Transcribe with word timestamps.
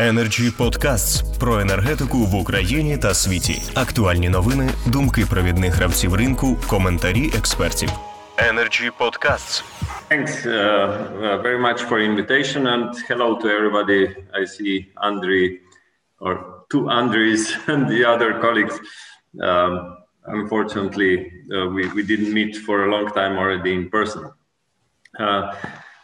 Energy 0.00 0.56
Podcasts 0.56 1.38
про 1.38 1.60
енергетику 1.60 2.18
в 2.18 2.34
Україні 2.34 2.98
та 2.98 3.14
світі. 3.14 3.62
Актуальні 3.74 4.28
новини, 4.28 4.70
думки 4.86 5.26
провідних 5.30 5.74
гравців 5.74 6.14
ринку, 6.14 6.56
коментарі 6.68 7.30
експертів. 7.38 7.90
Energy 8.38 8.90
Podcasts. 8.98 9.64
Thanks 10.10 10.46
uh, 10.46 10.52
uh, 10.52 11.42
very 11.46 11.60
much 11.66 11.80
for 11.88 11.98
invitation 12.10 12.62
and 12.74 12.88
hello 13.08 13.28
to 13.40 13.46
everybody. 13.58 14.02
I 14.40 14.42
see 14.54 14.72
Andrei 15.08 15.46
or 16.24 16.34
two 16.70 16.82
Andres 17.00 17.42
and 17.72 17.82
the 17.92 18.00
other 18.12 18.30
colleagues. 18.44 18.76
Um, 19.48 19.72
unfortunately, 20.38 21.12
uh, 21.54 21.66
we, 21.74 21.82
we 21.96 22.02
didn't 22.10 22.32
meet 22.40 22.52
for 22.66 22.76
a 22.86 22.88
long 22.94 23.06
time 23.18 23.34
already 23.42 23.72
in 23.78 23.84
person. 23.96 24.22
Uh, 25.24 25.42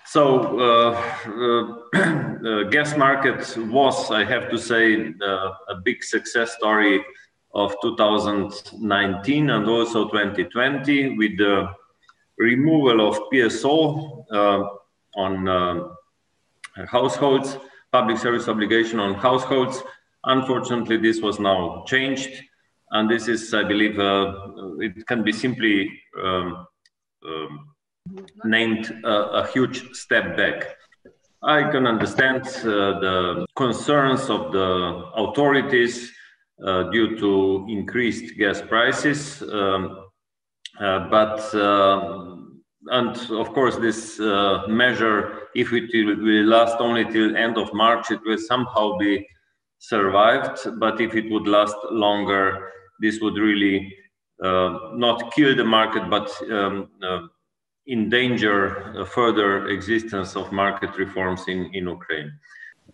so 0.07 0.61
uh, 0.61 1.93
uh, 1.97 2.63
gas 2.71 2.97
market 2.97 3.57
was, 3.59 4.11
I 4.11 4.25
have 4.25 4.51
to 4.51 4.57
say, 4.59 5.13
a 5.21 5.75
big 5.85 6.03
success 6.05 6.55
story 6.57 7.05
of 7.55 7.75
2019 7.83 9.51
and 9.51 9.69
also 9.69 10.09
2020 10.09 11.17
with 11.17 11.39
the 11.39 11.69
removal 12.39 13.09
of 13.09 13.19
PSO 13.33 14.77
on 15.17 15.97
households, 16.87 17.59
public 17.91 18.19
service 18.19 18.49
obligation 18.49 19.01
on 19.01 19.15
households. 19.15 19.83
Unfortunately, 20.25 20.99
this 20.99 21.21
was 21.21 21.41
now 21.41 21.85
changed, 21.87 22.43
and 22.91 23.11
this 23.11 23.27
is, 23.27 23.53
I 23.55 23.65
believe, 23.65 23.97
it 23.99 25.07
can 25.07 25.23
be 25.23 25.33
simply 25.33 25.91
um, 26.23 26.67
um, 27.27 27.76
named 28.45 28.91
a, 29.05 29.15
a, 29.41 29.47
huge 29.49 29.93
step 29.93 30.37
back. 30.37 30.77
I 31.43 31.71
can 31.71 31.87
understand 31.87 32.43
uh, 32.47 32.99
the 33.01 33.47
concerns 33.55 34.31
of 34.31 34.53
the 34.53 35.05
authorities 35.17 36.13
uh, 36.65 36.85
due 36.85 37.17
to 37.19 37.67
increased 37.69 38.37
gas 38.39 38.63
prices, 38.63 39.43
um, 39.43 40.07
uh, 40.81 41.09
but 41.11 41.55
and 42.89 43.17
of 43.31 43.53
course 43.53 43.77
this 43.77 44.19
measure, 44.69 45.49
if 45.55 45.73
it 45.73 45.91
will 45.93 46.45
last 46.45 46.77
only 46.81 47.05
till 47.05 47.37
end 47.37 47.59
of 47.59 47.73
March, 47.75 48.11
it 48.11 48.21
will 48.25 48.39
somehow 48.39 48.97
be 48.97 49.27
survived. 49.79 50.59
But 50.79 51.01
if 51.01 51.15
it 51.15 51.31
would 51.31 51.49
last 51.49 51.77
longer, 51.91 52.71
this 53.01 53.21
would 53.21 53.37
really 53.37 53.93
not 54.41 55.35
kill 55.35 55.57
the 55.57 55.65
market, 55.65 56.09
but 56.09 56.31
um, 56.51 56.89
endanger 57.89 59.05
further 59.07 59.69
existence 59.69 60.37
of 60.37 60.51
market 60.53 60.97
reforms 60.97 61.43
in, 61.49 61.71
in 61.75 61.89
Ukraine. 61.89 62.33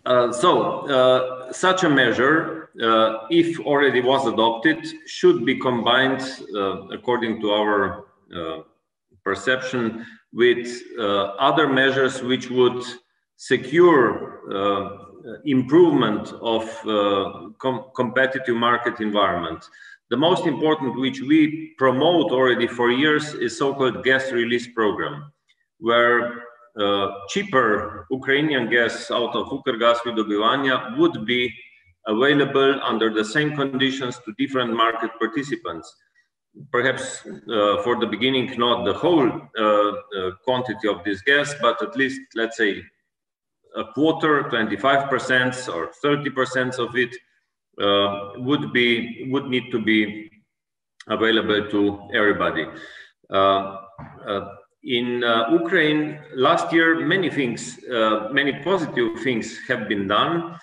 Uh, 0.05 0.33
so, 0.33 0.87
uh, 0.89 1.51
such 1.53 1.83
a 1.83 1.89
measure, 1.89 2.69
uh, 2.81 3.25
if 3.29 3.59
already 3.61 4.01
was 4.01 4.27
adopted, 4.27 4.85
should 5.05 5.45
be 5.45 5.57
combined, 5.57 6.21
according 6.91 7.39
to 7.41 7.51
our 7.51 8.05
perception, 9.23 10.05
with 10.33 10.67
other 11.39 11.67
measures 11.67 12.21
which 12.21 12.49
would 12.49 12.83
secure 13.37 14.41
improvement 15.45 16.33
of 16.41 16.65
com 17.59 17.85
competitive 17.95 18.55
market 18.55 18.99
environment. 18.99 19.63
The 20.09 20.17
most 20.17 20.45
important, 20.45 20.99
which 20.99 21.21
we 21.21 21.73
promote 21.77 22.31
already 22.31 22.67
for 22.67 22.91
years, 22.91 23.33
is 23.33 23.57
so-called 23.57 24.03
gas 24.03 24.31
release 24.31 24.67
program, 24.67 25.31
where 25.79 26.43
uh, 26.79 27.11
cheaper 27.29 28.05
Ukrainian 28.09 28.69
gas 28.69 29.11
out 29.11 29.35
of 29.35 29.47
Ukrgasvydobuvannya 29.47 30.97
would 30.97 31.25
be 31.25 31.53
available 32.07 32.79
under 32.83 33.13
the 33.13 33.23
same 33.23 33.55
conditions 33.55 34.19
to 34.25 34.33
different 34.37 34.75
market 34.75 35.11
participants. 35.19 35.93
Perhaps 36.71 37.25
uh, 37.25 37.81
for 37.83 37.99
the 37.99 38.05
beginning, 38.05 38.53
not 38.57 38.85
the 38.85 38.93
whole 38.93 39.27
uh, 39.57 40.31
quantity 40.43 40.87
of 40.87 41.03
this 41.03 41.21
gas, 41.21 41.55
but 41.61 41.81
at 41.81 41.95
least, 41.95 42.19
let's 42.35 42.57
say, 42.57 42.83
a 43.75 43.85
quarter, 43.95 44.43
25% 44.43 45.73
or 45.73 45.91
30% 46.03 46.77
of 46.77 46.95
it 46.95 47.15
uh, 47.81 48.33
would 48.37 48.71
be 48.71 49.27
would 49.31 49.47
need 49.47 49.71
to 49.71 49.79
be 49.79 50.29
available 51.07 51.69
to 51.69 51.99
everybody. 52.13 52.65
Uh, 53.29 53.77
uh, 54.27 54.55
in 54.83 55.23
Ukraine, 55.51 56.19
last 56.35 56.73
year, 56.73 57.05
many 57.07 57.29
things, 57.29 57.79
many 58.31 58.51
positive 58.63 59.21
things 59.23 59.57
have 59.67 59.87
been 59.87 60.07
done. 60.07 60.59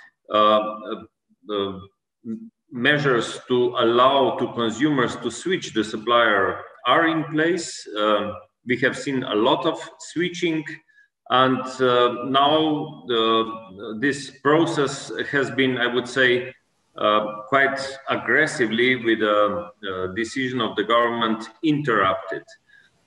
measures 2.73 3.41
to 3.49 3.75
allow 3.79 4.37
to 4.39 4.47
consumers 4.53 5.17
to 5.17 5.31
switch 5.31 5.73
the 5.75 5.83
supplier 5.83 6.63
are 6.87 7.09
in 7.09 7.25
place. 7.25 7.67
Um, 7.99 8.35
we 8.69 8.77
have 8.85 8.97
seen 8.97 9.25
a 9.25 9.35
lot 9.35 9.67
of 9.67 9.77
switching 10.13 10.63
and 11.31 11.63
uh, 11.81 12.25
now 12.27 13.05
this 14.01 14.31
process 14.43 15.13
has 15.31 15.51
been, 15.53 15.79
I 15.79 15.87
would 15.87 16.09
say, 16.09 16.53
uh, 16.97 17.43
quite 17.49 17.79
aggressively 18.09 18.97
with 18.97 19.23
a, 19.23 19.71
a, 19.89 20.15
decision 20.15 20.61
of 20.61 20.75
the 20.77 20.85
government 20.85 21.49
interrupted. 21.63 22.43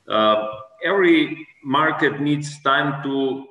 Uh, 0.07 0.47
every 0.83 1.47
market 1.63 2.21
needs 2.21 2.61
time 2.61 3.03
to 3.03 3.45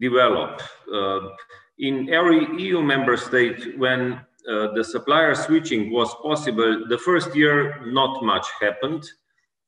develop. 0.00 0.62
Uh, 0.92 1.20
in 1.78 2.08
every 2.10 2.46
EU 2.62 2.82
member 2.82 3.16
state, 3.16 3.78
when 3.78 4.12
uh, 4.48 4.72
the 4.74 4.82
supplier 4.82 5.34
switching 5.34 5.92
was 5.92 6.14
possible, 6.22 6.86
the 6.88 6.98
first 6.98 7.34
year 7.36 7.80
not 7.86 8.24
much 8.24 8.46
happened. 8.60 9.04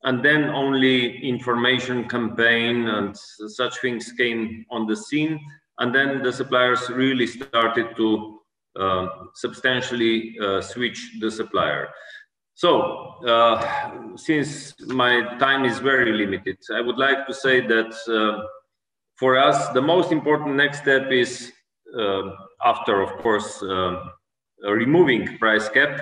And 0.04 0.24
then 0.24 0.44
only 0.44 1.22
information 1.22 2.08
campaign 2.08 2.88
and 2.88 3.16
such 3.16 3.78
things 3.80 4.12
came 4.12 4.66
on 4.70 4.86
the 4.86 4.96
scene. 4.96 5.38
And 5.78 5.94
then 5.94 6.22
the 6.22 6.32
suppliers 6.32 6.90
really 6.90 7.26
started 7.26 7.96
to 7.96 8.41
uh, 8.78 9.06
substantially 9.34 10.34
uh, 10.42 10.60
switch 10.62 11.18
the 11.20 11.30
supplier. 11.30 11.88
So, 12.54 13.16
uh, 13.26 14.16
since 14.16 14.74
my 14.86 15.36
time 15.38 15.66
is 15.66 15.78
very 15.78 16.12
limited, 16.12 16.56
I 16.74 16.80
would 16.80 16.96
like 16.96 17.26
to 17.26 17.34
say 17.34 17.60
that 17.60 17.92
for 19.16 19.36
us, 19.36 19.68
the 19.74 19.82
most 19.82 20.10
important 20.10 20.56
next 20.56 20.78
step 20.78 21.10
is, 21.10 21.52
after, 22.64 23.02
of 23.02 23.10
course, 23.22 23.62
removing 24.62 25.36
price 25.38 25.68
cap, 25.68 26.00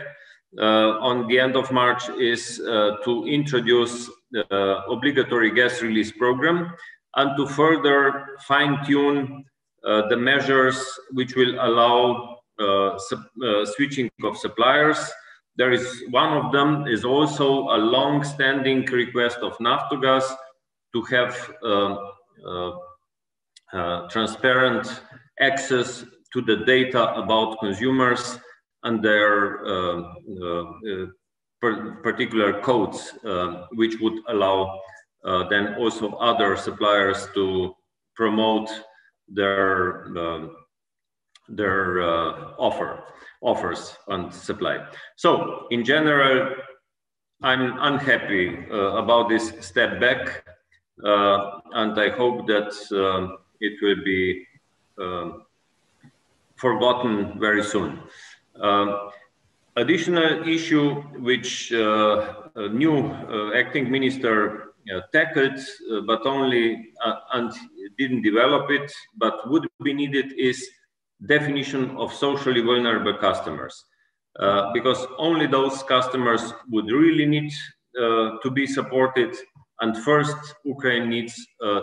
uh, 0.58 0.98
on 1.00 1.26
the 1.28 1.38
end 1.38 1.56
of 1.56 1.70
March 1.72 2.08
is 2.10 2.60
uh, 2.60 2.96
to 3.04 3.24
introduce 3.26 4.10
the 4.30 4.44
uh, 4.54 4.82
obligatory 4.88 5.50
gas 5.50 5.82
release 5.82 6.10
program 6.12 6.72
and 7.16 7.36
to 7.36 7.46
further 7.46 8.36
fine 8.46 8.84
tune 8.84 9.44
the 9.82 10.16
measures 10.16 10.84
which 11.12 11.34
will 11.36 11.54
allow 11.60 11.98
uh, 12.12 12.29
uh, 12.29 12.29
switching 13.76 14.10
of 14.24 14.36
suppliers. 14.36 14.98
There 15.56 15.72
is 15.72 16.04
one 16.10 16.36
of 16.36 16.52
them 16.52 16.86
is 16.86 17.04
also 17.04 17.68
a 17.68 17.78
long-standing 17.78 18.86
request 18.86 19.38
of 19.38 19.58
Naftogaz 19.58 20.24
to 20.94 21.02
have 21.02 21.34
uh, 23.72 24.08
transparent 24.08 25.02
access 25.38 26.04
to 26.32 26.40
the 26.42 26.56
data 26.66 27.14
about 27.14 27.60
consumers 27.60 28.36
and 28.82 29.00
their 29.00 29.64
uh, 29.64 30.02
uh, 30.42 31.06
particular 32.02 32.60
codes, 32.62 33.12
uh, 33.24 33.66
which 33.74 33.94
would 34.00 34.18
allow 34.28 34.80
then 35.50 35.74
also 35.74 36.10
other 36.14 36.56
suppliers 36.56 37.28
to 37.34 37.72
promote 38.16 38.68
their 39.28 40.06
um, 40.18 40.56
their 41.50 42.02
uh, 42.02 42.54
offer 42.58 43.04
offers 43.42 43.96
and 44.08 44.32
supply. 44.32 44.86
So 45.16 45.66
in 45.70 45.84
general, 45.84 46.54
I'm 47.42 47.78
unhappy 47.80 48.56
uh, 48.70 49.02
about 49.02 49.28
this 49.30 49.52
step 49.60 49.98
back, 49.98 50.44
uh, 51.02 51.60
and 51.72 51.98
I 51.98 52.10
hope 52.10 52.46
that 52.48 52.72
it 53.60 53.72
will 53.82 54.04
be 54.04 54.46
um, 54.98 55.44
forgotten 56.56 57.38
very 57.40 57.64
soon. 57.64 58.00
Um, 58.60 59.10
additional 59.76 60.46
issue 60.46 61.00
which 61.18 61.72
uh, 61.72 62.34
new 62.72 62.98
uh, 62.98 63.52
acting 63.54 63.90
minister 63.90 64.74
uh, 64.94 65.00
tackled, 65.12 65.58
but 66.06 66.26
only 66.26 66.92
and 67.32 67.52
didn't 67.96 68.22
develop 68.22 68.70
it, 68.70 68.92
but 69.16 69.48
would 69.50 69.66
be 69.82 69.94
needed 69.94 70.32
is 70.38 70.68
definition 71.26 71.96
of 71.96 72.12
socially 72.12 72.60
vulnerable 72.60 73.14
customers. 73.14 73.84
Uh, 74.38 74.72
because 74.72 75.06
only 75.18 75.46
those 75.46 75.82
customers 75.82 76.54
would 76.70 76.86
really 76.90 77.26
need 77.26 77.52
uh, 78.00 78.38
to 78.42 78.50
be 78.50 78.66
supported. 78.66 79.36
And 79.80 79.96
first, 79.98 80.36
Ukraine 80.64 81.08
needs 81.08 81.34
a 81.60 81.80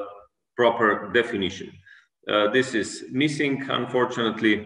proper 0.56 1.12
definition. 1.12 1.72
Uh, 2.32 2.50
this 2.52 2.74
is 2.74 3.04
missing, 3.12 3.70
unfortunately. 3.70 4.66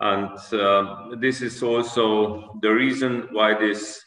And 0.00 0.36
uh, 0.52 1.16
this 1.20 1.40
is 1.40 1.62
also 1.62 2.58
the 2.62 2.70
reason 2.70 3.28
why 3.30 3.54
this 3.58 4.02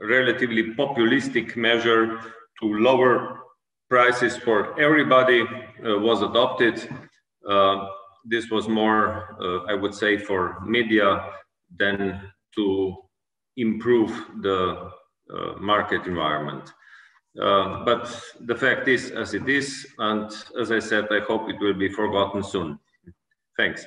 relatively 0.00 0.74
populistic 0.74 1.56
measure 1.56 2.18
to 2.60 2.66
lower 2.66 3.40
prices 3.88 4.36
for 4.36 4.78
everybody 4.80 5.42
uh, 5.42 5.98
was 5.98 6.22
adopted. 6.22 6.88
This 8.28 8.50
was 8.50 8.68
more, 8.68 9.36
uh, 9.40 9.72
I 9.72 9.74
would 9.74 9.94
say, 9.94 10.18
for 10.18 10.60
media 10.66 11.30
than 11.78 12.20
to 12.56 12.96
improve 13.56 14.10
the 14.40 14.90
uh, 15.32 15.52
market 15.60 16.06
environment. 16.06 16.72
Uh, 17.40 17.84
but 17.84 18.02
the 18.40 18.54
fact 18.54 18.88
is 18.88 19.10
as 19.10 19.34
it 19.34 19.48
is, 19.48 19.86
and 19.98 20.30
as 20.60 20.72
I 20.72 20.78
said, 20.78 21.06
I 21.10 21.20
hope 21.20 21.50
it 21.50 21.60
will 21.60 21.74
be 21.74 21.88
forgotten 21.88 22.42
soon. 22.42 22.78
Thanks. 23.56 23.86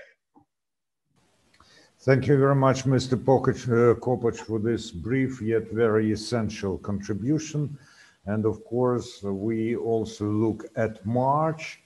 Thank 2.01 2.27
you 2.27 2.37
very 2.37 2.55
much, 2.55 2.85
Mr. 2.85 3.17
Kopač, 3.17 4.39
uh, 4.39 4.45
for 4.45 4.59
this 4.59 4.91
brief 4.91 5.41
yet 5.41 5.69
very 5.71 6.11
essential 6.11 6.77
contribution. 6.77 7.77
And 8.25 8.45
of 8.45 8.63
course, 8.63 9.21
we 9.23 9.75
also 9.75 10.25
look 10.25 10.65
at 10.75 11.05
March 11.05 11.81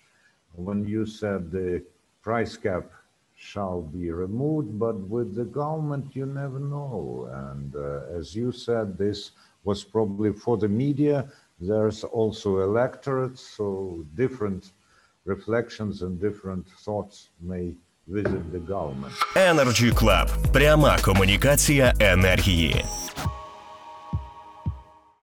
when 0.56 0.86
you 0.86 1.06
said 1.06 1.50
the 1.52 1.84
price 2.23 2.57
cap 2.57 2.85
shall 3.37 3.81
be 3.83 4.11
removed, 4.11 4.79
but 4.79 4.97
with 5.15 5.35
the 5.35 5.45
government, 5.45 6.17
you 6.17 6.27
never 6.27 6.59
know. 6.59 7.29
And 7.49 7.75
uh, 7.77 8.19
as 8.19 8.35
you 8.35 8.51
said, 8.51 8.99
this 8.99 9.31
was 9.65 9.85
probably 9.85 10.33
for 10.33 10.57
the 10.57 10.69
media. 10.69 11.31
There's 11.61 12.05
also 12.05 12.61
electorate, 12.61 13.39
so 13.39 14.05
different 14.15 14.73
reflections 15.25 16.03
and 16.03 16.21
different 16.21 16.69
thoughts 16.85 17.29
may 17.41 17.75
visit 18.09 18.53
the 18.53 18.59
government. 18.59 19.13
Energy 19.37 19.91
Club. 19.93 20.29
Пряма 20.53 20.99
комунікація 21.05 21.95
енергії. 22.01 22.85